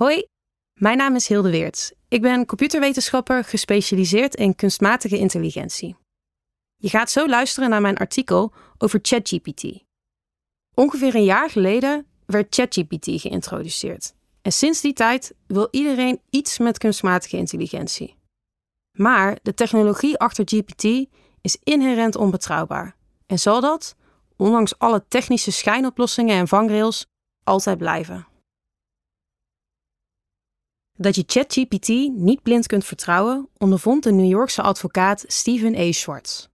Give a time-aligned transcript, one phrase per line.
[0.00, 0.26] Hoi,
[0.74, 1.92] mijn naam is Hilde Weerts.
[2.08, 5.96] Ik ben computerwetenschapper gespecialiseerd in kunstmatige intelligentie.
[6.76, 9.84] Je gaat zo luisteren naar mijn artikel over ChatGPT.
[10.74, 14.14] Ongeveer een jaar geleden werd ChatGPT geïntroduceerd.
[14.42, 18.16] En sinds die tijd wil iedereen iets met kunstmatige intelligentie.
[18.92, 21.08] Maar de technologie achter GPT
[21.40, 23.96] is inherent onbetrouwbaar en zal dat,
[24.36, 27.06] ondanks alle technische schijnoplossingen en vangrails,
[27.44, 28.34] altijd blijven.
[30.96, 35.92] Dat je ChatGPT niet blind kunt vertrouwen, ondervond de New Yorkse advocaat Stephen A.
[35.92, 36.46] Schwartz.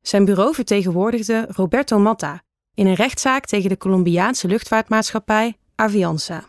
[0.00, 2.42] Zijn bureau vertegenwoordigde Roberto Matta
[2.74, 6.44] in een rechtszaak tegen de Colombiaanse luchtvaartmaatschappij Avianca.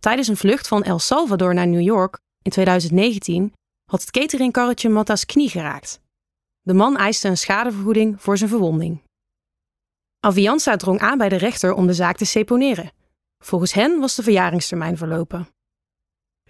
[0.00, 3.52] Tijdens een vlucht van El Salvador naar New York in 2019
[3.84, 6.00] had het cateringkarretje Matta's knie geraakt.
[6.60, 9.02] De man eiste een schadevergoeding voor zijn verwonding.
[10.20, 12.92] Avianca drong aan bij de rechter om de zaak te seponeren.
[13.38, 15.48] Volgens hen was de verjaringstermijn verlopen.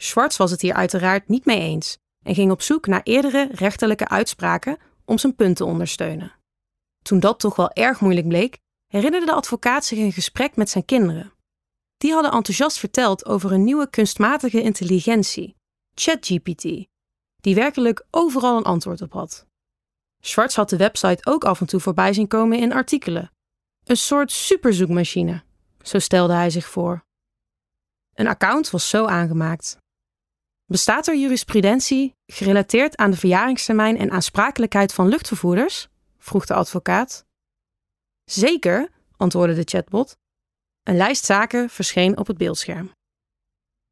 [0.02, 4.08] Schwartz was het hier uiteraard niet mee eens en ging op zoek naar eerdere rechterlijke
[4.08, 6.32] uitspraken om zijn punt te ondersteunen.
[7.02, 10.84] Toen dat toch wel erg moeilijk bleek, herinnerde de advocaat zich een gesprek met zijn
[10.84, 11.32] kinderen.
[11.96, 15.56] Die hadden enthousiast verteld over een nieuwe kunstmatige intelligentie,
[15.94, 16.62] ChatGPT,
[17.40, 19.46] die werkelijk overal een antwoord op had.
[20.20, 23.30] Schwartz had de website ook af en toe voorbij zien komen in artikelen.
[23.84, 25.42] Een soort superzoekmachine,
[25.82, 27.04] zo stelde hij zich voor.
[28.14, 29.78] Een account was zo aangemaakt.
[30.70, 35.88] Bestaat er jurisprudentie gerelateerd aan de verjaringstermijn en aansprakelijkheid van luchtvervoerders?
[36.18, 37.26] vroeg de advocaat.
[38.24, 40.16] Zeker, antwoordde de chatbot.
[40.82, 42.92] Een lijst zaken verscheen op het beeldscherm.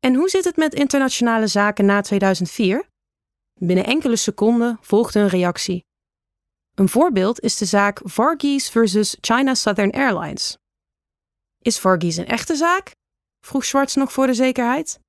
[0.00, 2.88] En hoe zit het met internationale zaken na 2004?
[3.60, 5.84] Binnen enkele seconden volgde een reactie.
[6.74, 10.56] Een voorbeeld is de zaak Varghese versus China Southern Airlines.
[11.58, 12.90] Is Varghese een echte zaak?
[13.40, 15.00] vroeg Schwartz nog voor de zekerheid.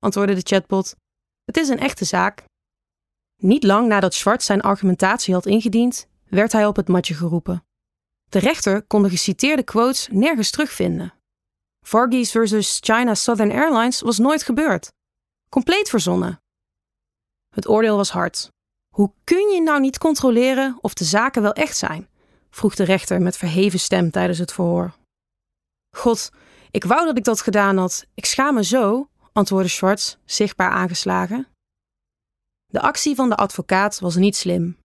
[0.00, 0.94] Antwoordde de chatbot.
[1.44, 2.44] Het is een echte zaak.
[3.36, 7.64] Niet lang nadat Schwartz zijn argumentatie had ingediend, werd hij op het matje geroepen.
[8.28, 11.14] De rechter kon de geciteerde quotes nergens terugvinden.
[11.86, 14.92] Varghese versus China Southern Airlines was nooit gebeurd.
[15.48, 16.40] Compleet verzonnen.
[17.54, 18.50] Het oordeel was hard.
[18.94, 22.08] Hoe kun je nou niet controleren of de zaken wel echt zijn?
[22.50, 24.94] vroeg de rechter met verheven stem tijdens het verhoor.
[25.96, 26.30] God,
[26.70, 28.06] ik wou dat ik dat gedaan had.
[28.14, 31.46] Ik schaam me zo, antwoordde Schwartz, zichtbaar aangeslagen.
[32.66, 34.78] De actie van de advocaat was niet slim.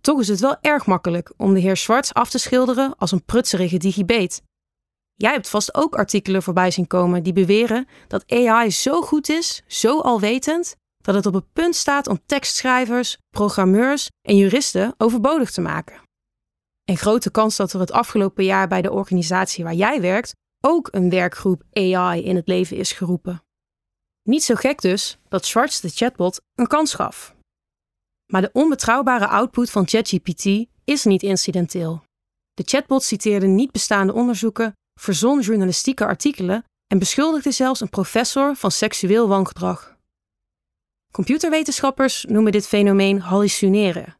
[0.00, 3.24] Toch is het wel erg makkelijk om de heer Schwartz af te schilderen als een
[3.24, 4.42] prutserige digibeet.
[5.14, 9.62] Jij hebt vast ook artikelen voorbij zien komen die beweren dat AI zo goed is,
[9.66, 15.60] zo alwetend, dat het op het punt staat om tekstschrijvers, programmeurs en juristen overbodig te
[15.60, 16.02] maken.
[16.84, 20.88] En grote kans dat er het afgelopen jaar bij de organisatie waar jij werkt ook
[20.90, 23.42] een werkgroep AI in het leven is geroepen.
[24.30, 27.34] Niet zo gek dus dat Schwartz de chatbot een kans gaf.
[28.26, 30.44] Maar de onbetrouwbare output van ChatGPT
[30.84, 32.02] is niet incidenteel.
[32.54, 38.70] De chatbot citeerde niet bestaande onderzoeken, verzon journalistieke artikelen en beschuldigde zelfs een professor van
[38.70, 39.96] seksueel wangedrag.
[41.10, 44.16] Computerwetenschappers noemen dit fenomeen hallucineren.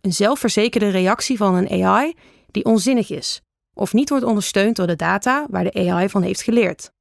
[0.00, 2.14] Een zelfverzekerde reactie van een AI
[2.50, 3.40] die onzinnig is
[3.74, 6.94] of niet wordt ondersteund door de data waar de AI van heeft geleerd.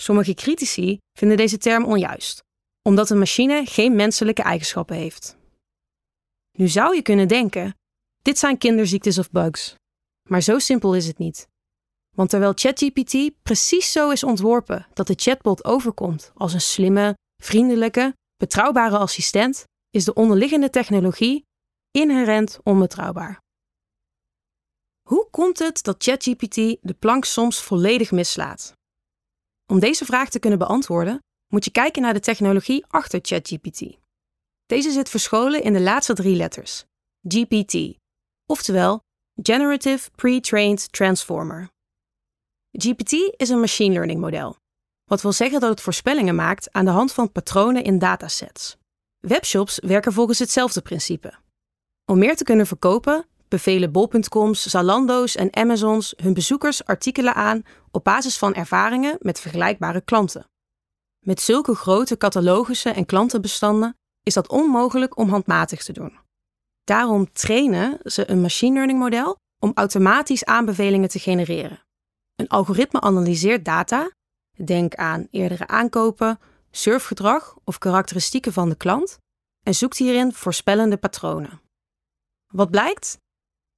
[0.00, 2.42] Sommige critici vinden deze term onjuist,
[2.82, 5.36] omdat een machine geen menselijke eigenschappen heeft.
[6.58, 7.74] Nu zou je kunnen denken:
[8.22, 9.74] dit zijn kinderziektes of bugs.
[10.28, 11.48] Maar zo simpel is het niet.
[12.16, 18.16] Want terwijl ChatGPT precies zo is ontworpen dat de chatbot overkomt als een slimme, vriendelijke,
[18.36, 21.44] betrouwbare assistent, is de onderliggende technologie
[21.90, 23.40] inherent onbetrouwbaar.
[25.08, 28.78] Hoe komt het dat ChatGPT de plank soms volledig mislaat?
[29.70, 31.22] Om deze vraag te kunnen beantwoorden,
[31.52, 33.98] moet je kijken naar de technologie achter ChatGPT.
[34.66, 36.84] Deze zit verscholen in de laatste drie letters:
[37.28, 37.98] GPT,
[38.46, 39.00] oftewel
[39.42, 41.68] Generative Pre-trained Transformer.
[42.70, 44.56] GPT is een machine learning model,
[45.04, 48.76] wat wil zeggen dat het voorspellingen maakt aan de hand van patronen in datasets.
[49.18, 51.34] Webshops werken volgens hetzelfde principe.
[52.04, 58.04] Om meer te kunnen verkopen, bevelen bol.coms, Zalando's en Amazons hun bezoekers artikelen aan op
[58.04, 60.44] basis van ervaringen met vergelijkbare klanten.
[61.20, 66.18] Met zulke grote catalogussen en klantenbestanden is dat onmogelijk om handmatig te doen.
[66.84, 71.82] Daarom trainen ze een machine learning model om automatisch aanbevelingen te genereren.
[72.36, 74.10] Een algoritme analyseert data,
[74.64, 76.38] denk aan eerdere aankopen,
[76.70, 79.18] surfgedrag of karakteristieken van de klant,
[79.62, 81.60] en zoekt hierin voorspellende patronen.
[82.52, 83.18] Wat blijkt?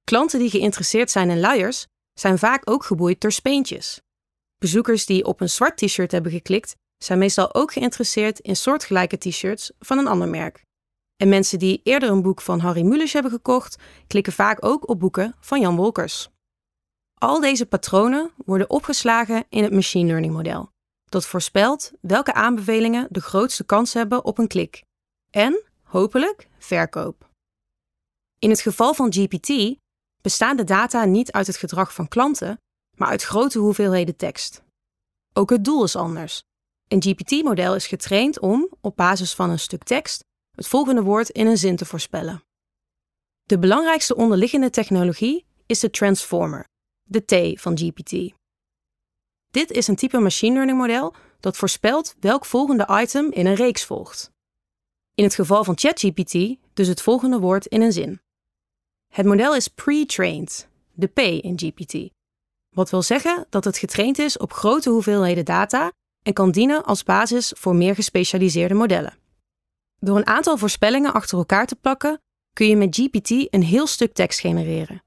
[0.03, 4.01] Klanten die geïnteresseerd zijn in luiers zijn vaak ook geboeid door speentjes.
[4.57, 9.71] Bezoekers die op een zwart t-shirt hebben geklikt, zijn meestal ook geïnteresseerd in soortgelijke t-shirts
[9.79, 10.63] van een ander merk.
[11.15, 13.75] En mensen die eerder een boek van Harry Mulisch hebben gekocht,
[14.07, 16.29] klikken vaak ook op boeken van Jan Wolkers.
[17.13, 20.69] Al deze patronen worden opgeslagen in het machine learning model,
[21.05, 24.83] dat voorspelt welke aanbevelingen de grootste kans hebben op een klik
[25.29, 27.29] en, hopelijk, verkoop.
[28.39, 29.81] In het geval van GPT
[30.23, 32.57] bestaan de data niet uit het gedrag van klanten,
[32.97, 34.63] maar uit grote hoeveelheden tekst.
[35.33, 36.43] Ook het doel is anders.
[36.87, 40.23] Een GPT-model is getraind om, op basis van een stuk tekst,
[40.55, 42.43] het volgende woord in een zin te voorspellen.
[43.43, 46.67] De belangrijkste onderliggende technologie is de transformer,
[47.03, 48.33] de T van GPT.
[49.51, 53.85] Dit is een type machine learning model dat voorspelt welk volgende item in een reeks
[53.85, 54.31] volgt.
[55.15, 56.33] In het geval van ChatGPT
[56.73, 58.21] dus het volgende woord in een zin.
[59.13, 62.09] Het model is pre-trained, de P in GPT,
[62.75, 65.91] wat wil zeggen dat het getraind is op grote hoeveelheden data
[66.23, 69.17] en kan dienen als basis voor meer gespecialiseerde modellen.
[69.99, 72.21] Door een aantal voorspellingen achter elkaar te plakken,
[72.53, 75.03] kun je met GPT een heel stuk tekst genereren.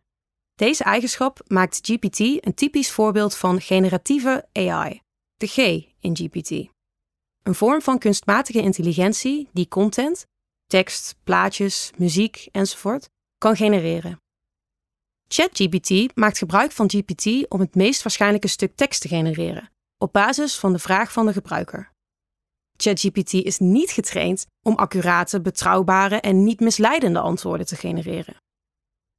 [0.54, 5.00] Deze eigenschap maakt GPT een typisch voorbeeld van generatieve AI,
[5.36, 5.56] de G
[6.00, 6.50] in GPT.
[7.42, 10.26] Een vorm van kunstmatige intelligentie die content,
[10.66, 13.08] tekst, plaatjes, muziek enzovoort
[13.46, 14.20] kan genereren.
[15.28, 20.58] ChatGPT maakt gebruik van GPT om het meest waarschijnlijke stuk tekst te genereren, op basis
[20.58, 21.90] van de vraag van de gebruiker.
[22.76, 28.36] ChatGPT is niet getraind om accurate, betrouwbare en niet misleidende antwoorden te genereren.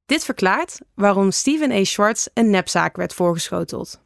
[0.04, 1.84] Dit verklaart waarom Stephen A.
[1.84, 4.00] Schwartz een nepzaak werd voorgeschoteld.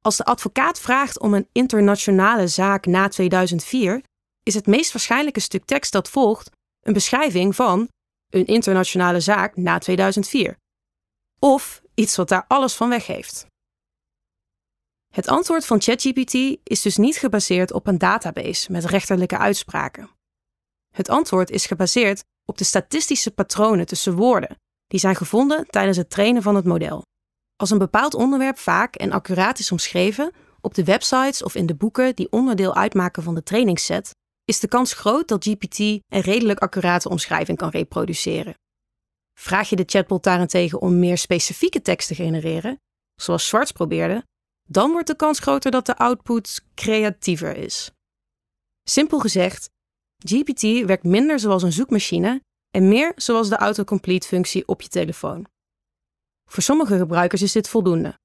[0.00, 4.02] Als de advocaat vraagt om een internationale zaak na 2004,
[4.42, 6.50] is het meest waarschijnlijke stuk tekst dat volgt
[6.80, 7.88] een beschrijving van
[8.32, 10.56] een internationale zaak na 2004.
[11.38, 13.46] Of iets wat daar alles van weg heeft.
[15.14, 20.10] Het antwoord van ChatGPT is dus niet gebaseerd op een database met rechterlijke uitspraken.
[20.94, 24.56] Het antwoord is gebaseerd op de statistische patronen tussen woorden
[24.86, 27.02] die zijn gevonden tijdens het trainen van het model.
[27.56, 31.74] Als een bepaald onderwerp vaak en accuraat is omschreven op de websites of in de
[31.74, 34.10] boeken die onderdeel uitmaken van de trainingsset,
[34.44, 38.54] is de kans groot dat GPT een redelijk accurate omschrijving kan reproduceren.
[39.38, 42.80] Vraag je de chatbot daarentegen om meer specifieke tekst te genereren,
[43.14, 44.24] zoals Schwartz probeerde,
[44.68, 47.90] dan wordt de kans groter dat de output creatiever is.
[48.88, 49.70] Simpel gezegd,
[50.18, 52.40] GPT werkt minder zoals een zoekmachine
[52.70, 55.46] en meer zoals de autocomplete-functie op je telefoon.
[56.50, 58.18] Voor sommige gebruikers is dit voldoende.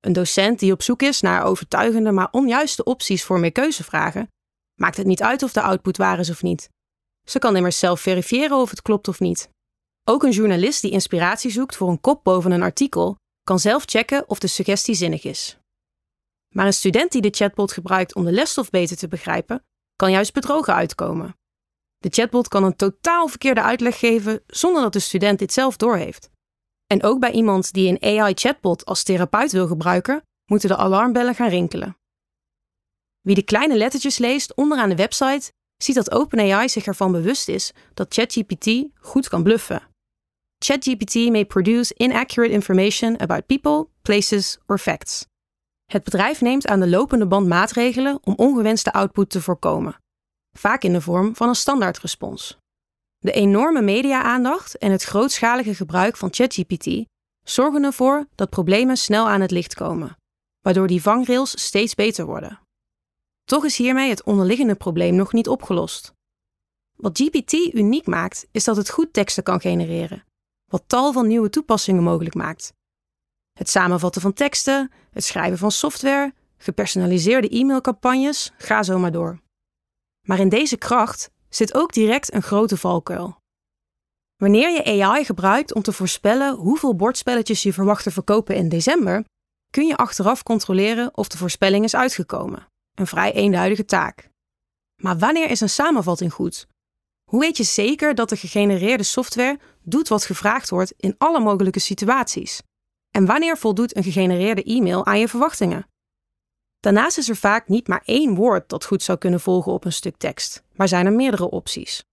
[0.00, 4.28] Een docent die op zoek is naar overtuigende maar onjuiste opties voor meer keuzevragen,
[4.80, 6.70] maakt het niet uit of de output waar is of niet.
[7.28, 9.48] Ze kan immers zelf verifiëren of het klopt of niet.
[10.04, 14.28] Ook een journalist die inspiratie zoekt voor een kop boven een artikel, kan zelf checken
[14.28, 15.58] of de suggestie zinnig is.
[16.54, 19.64] Maar een student die de chatbot gebruikt om de lesstof beter te begrijpen,
[19.96, 21.36] kan juist bedrogen uitkomen.
[21.98, 26.30] De chatbot kan een totaal verkeerde uitleg geven zonder dat de student dit zelf doorheeft.
[26.86, 31.48] En ook bij iemand die een AI-chatbot als therapeut wil gebruiken, moeten de alarmbellen gaan
[31.48, 31.99] rinkelen.
[33.20, 35.52] Wie de kleine lettertjes leest onderaan de website,
[35.82, 39.82] ziet dat OpenAI zich ervan bewust is dat ChatGPT goed kan bluffen.
[40.58, 45.26] ChatGPT may produce inaccurate information about people, places or facts.
[45.86, 49.96] Het bedrijf neemt aan de lopende band maatregelen om ongewenste output te voorkomen,
[50.56, 52.58] vaak in de vorm van een standaardrespons.
[53.18, 57.04] De enorme media-aandacht en het grootschalige gebruik van ChatGPT
[57.44, 60.16] zorgen ervoor dat problemen snel aan het licht komen,
[60.60, 62.60] waardoor die vangrails steeds beter worden.
[63.50, 66.12] Toch is hiermee het onderliggende probleem nog niet opgelost.
[66.96, 70.24] Wat GPT uniek maakt, is dat het goed teksten kan genereren,
[70.70, 72.72] wat tal van nieuwe toepassingen mogelijk maakt.
[73.52, 79.40] Het samenvatten van teksten, het schrijven van software, gepersonaliseerde e-mailcampagnes, ga zo maar door.
[80.26, 83.36] Maar in deze kracht zit ook direct een grote valkuil.
[84.36, 89.24] Wanneer je AI gebruikt om te voorspellen hoeveel bordspelletjes je verwacht te verkopen in december,
[89.70, 92.69] kun je achteraf controleren of de voorspelling is uitgekomen.
[92.94, 94.30] Een vrij eenduidige taak.
[94.96, 96.66] Maar wanneer is een samenvatting goed?
[97.30, 101.78] Hoe weet je zeker dat de gegenereerde software doet wat gevraagd wordt in alle mogelijke
[101.80, 102.62] situaties?
[103.10, 105.86] En wanneer voldoet een gegenereerde e-mail aan je verwachtingen?
[106.80, 109.92] Daarnaast is er vaak niet maar één woord dat goed zou kunnen volgen op een
[109.92, 112.04] stuk tekst, maar zijn er meerdere opties.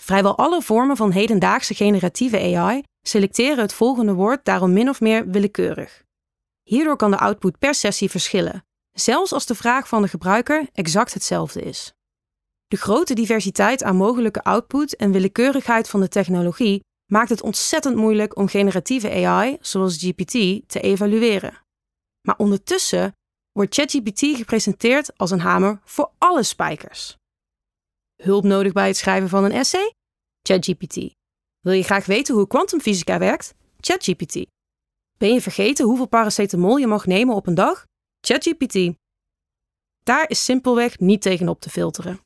[0.00, 5.30] Vrijwel alle vormen van hedendaagse generatieve AI selecteren het volgende woord daarom min of meer
[5.30, 6.02] willekeurig.
[6.62, 8.64] Hierdoor kan de output per sessie verschillen,
[9.00, 11.92] zelfs als de vraag van de gebruiker exact hetzelfde is.
[12.66, 16.80] De grote diversiteit aan mogelijke output en willekeurigheid van de technologie
[17.12, 20.32] maakt het ontzettend moeilijk om generatieve AI, zoals GPT,
[20.68, 21.62] te evalueren.
[22.26, 23.12] Maar ondertussen
[23.52, 27.16] wordt ChatGPT gepresenteerd als een hamer voor alle spijkers.
[28.22, 29.92] Hulp nodig bij het schrijven van een essay?
[30.42, 30.94] ChatGPT.
[31.60, 33.54] Wil je graag weten hoe kwantumfysica werkt?
[33.80, 34.46] ChatGPT.
[35.18, 37.84] Ben je vergeten hoeveel paracetamol je mag nemen op een dag?
[38.20, 38.96] ChatGPT.
[40.02, 42.20] Daar is simpelweg niet tegenop te filteren.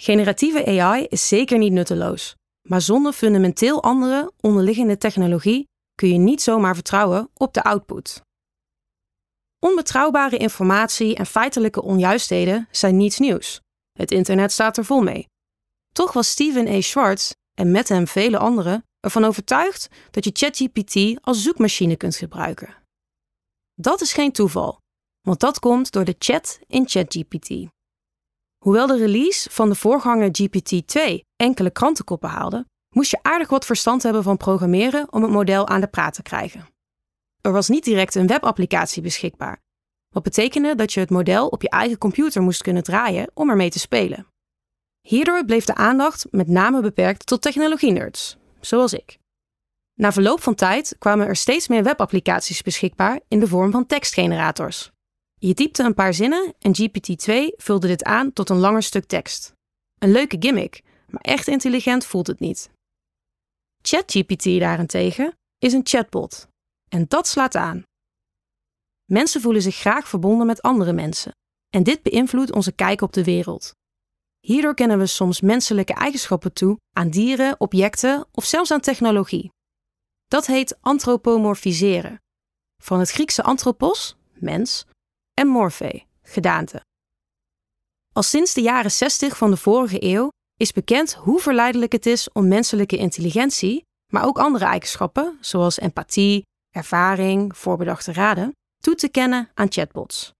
[0.00, 2.34] Generatieve AI is zeker niet nutteloos,
[2.68, 8.22] maar zonder fundamenteel andere onderliggende technologie kun je niet zomaar vertrouwen op de output.
[9.58, 13.60] Onbetrouwbare informatie en feitelijke onjuistheden zijn niets nieuws.
[13.92, 15.26] Het internet staat er vol mee.
[15.92, 16.80] Toch was Steven A.
[16.80, 22.76] Schwartz en met hem vele anderen ervan overtuigd dat je ChatGPT als zoekmachine kunt gebruiken.
[23.74, 24.78] Dat is geen toeval,
[25.22, 27.48] want dat komt door de chat in ChatGPT.
[28.58, 31.00] Hoewel de release van de voorganger GPT-2
[31.36, 35.80] enkele krantenkoppen haalde, moest je aardig wat verstand hebben van programmeren om het model aan
[35.80, 36.68] de praat te krijgen.
[37.40, 39.62] Er was niet direct een webapplicatie beschikbaar,
[40.08, 43.70] wat betekende dat je het model op je eigen computer moest kunnen draaien om ermee
[43.70, 44.26] te spelen.
[45.00, 49.18] Hierdoor bleef de aandacht met name beperkt tot technologie-nerds, zoals ik.
[49.94, 54.91] Na verloop van tijd kwamen er steeds meer webapplicaties beschikbaar in de vorm van tekstgenerators.
[55.44, 59.52] Je typte een paar zinnen en GPT-2 vulde dit aan tot een langer stuk tekst.
[59.98, 62.70] Een leuke gimmick, maar echt intelligent voelt het niet.
[63.80, 66.48] ChatGPT daarentegen is een chatbot.
[66.88, 67.82] En dat slaat aan.
[69.04, 71.32] Mensen voelen zich graag verbonden met andere mensen.
[71.68, 73.74] En dit beïnvloedt onze kijk op de wereld.
[74.40, 79.52] Hierdoor kennen we soms menselijke eigenschappen toe aan dieren, objecten of zelfs aan technologie.
[80.26, 82.20] Dat heet antropomorfiseren.
[82.82, 84.86] Van het Griekse anthropos, mens,
[85.34, 86.80] en morphe, gedaante.
[88.12, 92.32] Al sinds de jaren 60 van de vorige eeuw is bekend hoe verleidelijk het is
[92.32, 99.50] om menselijke intelligentie, maar ook andere eigenschappen, zoals empathie, ervaring, voorbedachte raden, toe te kennen
[99.54, 100.32] aan chatbots.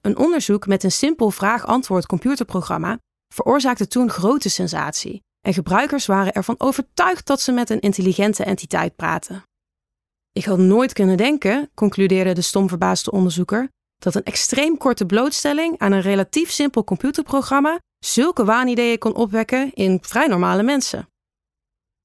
[0.00, 2.98] Een onderzoek met een simpel vraag-antwoord computerprogramma
[3.34, 8.96] veroorzaakte toen grote sensatie en gebruikers waren ervan overtuigd dat ze met een intelligente entiteit
[8.96, 9.42] praten.
[10.32, 13.68] Ik had nooit kunnen denken, concludeerde de stomverbaasde onderzoeker,
[14.02, 19.98] dat een extreem korte blootstelling aan een relatief simpel computerprogramma zulke waanideeën kon opwekken in
[20.02, 21.08] vrij normale mensen.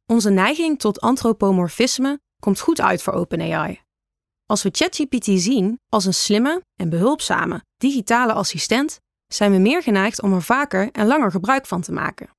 [0.05, 3.81] Onze neiging tot antropomorfisme komt goed uit voor OpenAI.
[4.45, 8.99] Als we ChatGPT zien als een slimme en behulpzame digitale assistent,
[9.33, 12.29] zijn we meer geneigd om er vaker en langer gebruik van te maken.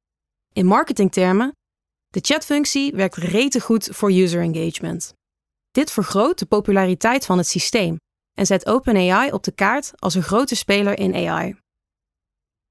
[0.52, 1.52] In marketingtermen,
[2.08, 5.12] de chatfunctie werkt rete goed voor user engagement.
[5.70, 7.96] Dit vergroot de populariteit van het systeem
[8.38, 11.56] en zet OpenAI op de kaart als een grote speler in AI.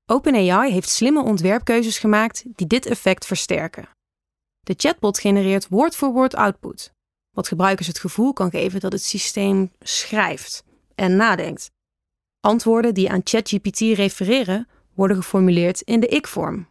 [0.05, 3.89] OpenAI heeft slimme ontwerpkeuzes gemaakt die dit effect versterken.
[4.59, 6.93] De chatbot genereert woord voor woord output,
[7.35, 10.63] wat gebruikers het gevoel kan geven dat het systeem schrijft
[10.95, 11.69] en nadenkt.
[12.39, 16.67] Antwoorden die aan ChatGPT refereren worden geformuleerd in de ik-vorm.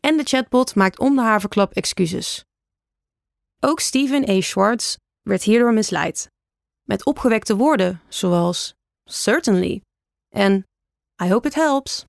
[0.00, 2.44] En de chatbot maakt om de haverklap excuses.
[3.60, 4.40] Ook Steven A.
[4.40, 6.28] Schwartz werd hierdoor misleid.
[6.90, 9.80] Met opgewekte woorden zoals certainly
[10.28, 10.66] en
[11.24, 12.04] I hope it helps.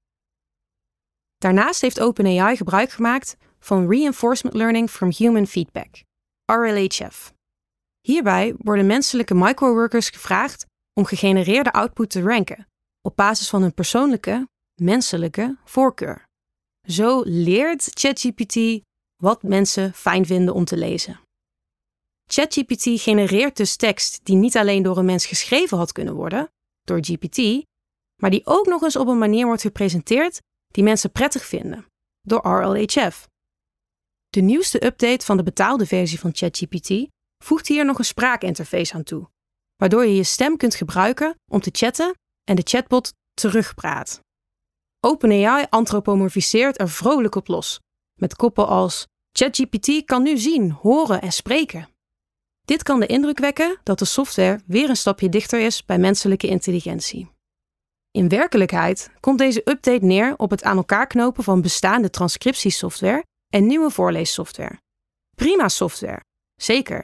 [1.38, 6.04] Daarnaast heeft OpenAI gebruik gemaakt van Reinforcement Learning from Human Feedback,
[6.52, 7.34] RLHF.
[8.02, 12.68] Hierbij worden menselijke microworkers gevraagd om gegenereerde output te ranken
[13.02, 14.48] op basis van hun persoonlijke,
[14.82, 16.26] menselijke voorkeur.
[16.88, 18.82] Zo leert ChatGPT
[19.24, 21.20] wat mensen fijn vinden om te lezen.
[22.34, 27.00] ChatGPT genereert dus tekst die niet alleen door een mens geschreven had kunnen worden, door
[27.02, 27.66] GPT,
[28.22, 31.86] maar die ook nog eens op een manier wordt gepresenteerd die mensen prettig vinden,
[32.22, 33.28] door RLHF.
[34.30, 37.08] De nieuwste update van de betaalde versie van ChatGPT
[37.44, 39.30] voegt hier nog een spraakinterface aan toe,
[39.76, 44.20] waardoor je je stem kunt gebruiken om te chatten en de chatbot terugpraat.
[45.00, 47.80] OpenAI antropomorfiseert er vrolijk op los,
[48.20, 51.91] met koppen als ChatGPT kan nu zien, horen en spreken.
[52.72, 56.48] Dit kan de indruk wekken dat de software weer een stapje dichter is bij menselijke
[56.48, 57.32] intelligentie.
[58.12, 63.24] In werkelijkheid komt deze update neer op het aan elkaar knopen van bestaande transcriptiesoftware
[63.54, 64.80] en nieuwe voorleessoftware.
[65.36, 66.20] Prima software,
[66.56, 67.04] zeker,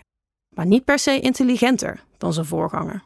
[0.56, 3.06] maar niet per se intelligenter dan zijn voorganger.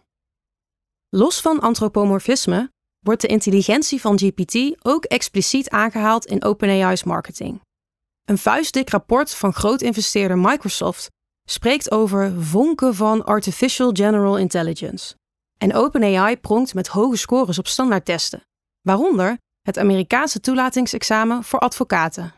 [1.09, 7.61] Los van antropomorfisme wordt de intelligentie van GPT ook expliciet aangehaald in OpenAI's marketing.
[8.25, 11.09] Een vuistdik rapport van grootinvesteerder Microsoft
[11.51, 15.15] spreekt over vonken van artificial general intelligence.
[15.57, 18.41] En OpenAI pronkt met hoge scores op standaardtesten,
[18.81, 22.33] waaronder het Amerikaanse toelatingsexamen voor advocaten.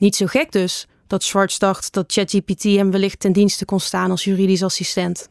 [0.00, 4.10] Niet zo gek dus dat Schwartz dacht dat ChatGPT hem wellicht ten dienste kon staan
[4.10, 5.28] als juridisch assistent.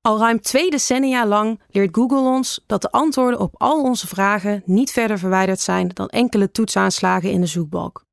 [0.00, 4.62] Al ruim twee decennia lang leert Google ons dat de antwoorden op al onze vragen
[4.64, 8.04] niet verder verwijderd zijn dan enkele toetsaanslagen in de zoekbalk.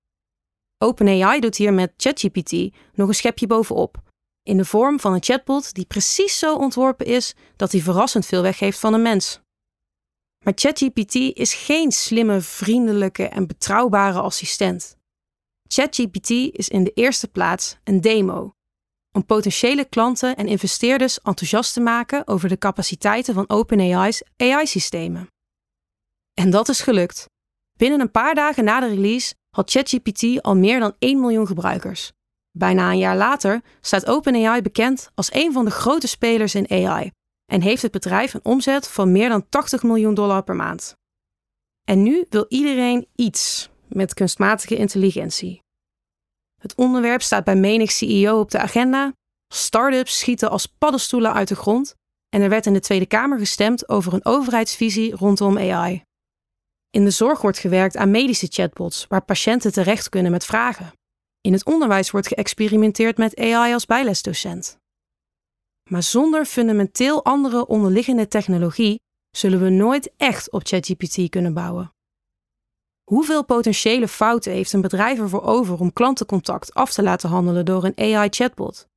[0.83, 2.51] OpenAI doet hier met ChatGPT
[2.93, 4.01] nog een schepje bovenop,
[4.43, 8.41] in de vorm van een chatbot die precies zo ontworpen is dat hij verrassend veel
[8.41, 9.39] weggeeft van een mens.
[10.43, 14.97] Maar ChatGPT is geen slimme, vriendelijke en betrouwbare assistent.
[15.67, 18.51] ChatGPT is in de eerste plaats een demo.
[19.11, 25.27] Om potentiële klanten en investeerders enthousiast te maken over de capaciteiten van OpenAI's AI-systemen.
[26.33, 27.25] En dat is gelukt.
[27.77, 32.11] Binnen een paar dagen na de release had ChatGPT al meer dan 1 miljoen gebruikers.
[32.51, 37.11] Bijna een jaar later staat OpenAI bekend als een van de grote spelers in AI
[37.51, 40.95] en heeft het bedrijf een omzet van meer dan 80 miljoen dollar per maand.
[41.83, 45.61] En nu wil iedereen iets met kunstmatige intelligentie.
[46.61, 49.13] Het onderwerp staat bij menig CEO op de agenda.
[49.53, 51.95] Startups schieten als paddenstoelen uit de grond
[52.29, 56.03] en er werd in de Tweede Kamer gestemd over een overheidsvisie rondom AI.
[56.89, 60.91] In de zorg wordt gewerkt aan medische chatbots waar patiënten terecht kunnen met vragen.
[61.41, 64.77] In het onderwijs wordt geëxperimenteerd met AI als bijlesdocent.
[65.89, 68.99] Maar zonder fundamenteel andere onderliggende technologie
[69.37, 71.93] zullen we nooit echt op ChatGPT kunnen bouwen.
[73.03, 77.83] Hoeveel potentiële fouten heeft een bedrijf ervoor over om klantencontact af te laten handelen door
[77.83, 78.87] een AI-chatbot?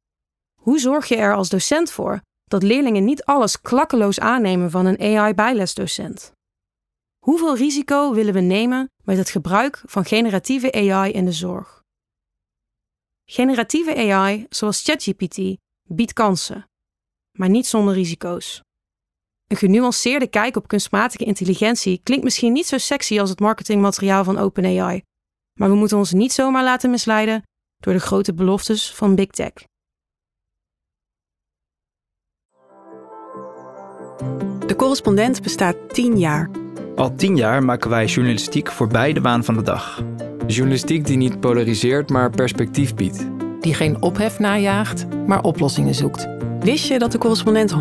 [0.61, 5.01] Hoe zorg je er als docent voor dat leerlingen niet alles klakkeloos aannemen van een
[5.01, 6.33] AI-bijlesdocent?
[7.25, 11.83] Hoeveel risico willen we nemen met het gebruik van generatieve AI in de zorg?
[13.25, 15.57] Generatieve AI, zoals ChatGPT,
[15.89, 16.71] biedt kansen,
[17.39, 18.63] maar niet zonder risico's.
[19.47, 24.39] Een genuanceerde kijk op kunstmatige intelligentie klinkt misschien niet zo sexy als het marketingmateriaal van
[24.39, 25.03] OpenAI,
[25.59, 27.43] maar we moeten ons niet zomaar laten misleiden
[27.77, 29.53] door de grote beloftes van Big Tech.
[34.67, 36.62] De correspondent bestaat 10 jaar.
[36.97, 40.03] Al tien jaar maken wij journalistiek voor beide baan van de dag.
[40.47, 43.27] Journalistiek die niet polariseert, maar perspectief biedt.
[43.61, 46.29] Die geen ophef najaagt, maar oplossingen zoekt.
[46.61, 47.75] Wist je dat de correspondent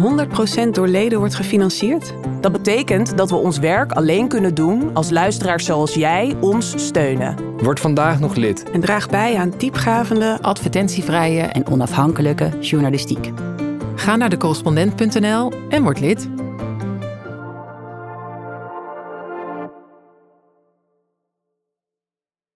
[0.66, 2.14] 100% door leden wordt gefinancierd?
[2.42, 7.36] Dat betekent dat we ons werk alleen kunnen doen als luisteraars zoals jij ons steunen.
[7.58, 8.72] Word vandaag nog lid.
[8.72, 13.32] En draag bij aan diepgravende, Advertentievrije en onafhankelijke journalistiek.
[13.96, 16.30] Ga naar decorrespondent.nl en word lid.